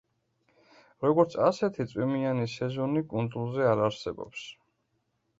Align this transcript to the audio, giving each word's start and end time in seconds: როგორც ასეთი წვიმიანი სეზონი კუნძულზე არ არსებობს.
როგორც 1.05 1.35
ასეთი 1.47 1.85
წვიმიანი 1.91 2.47
სეზონი 2.53 3.03
კუნძულზე 3.11 3.67
არ 3.73 3.83
არსებობს. 3.89 4.47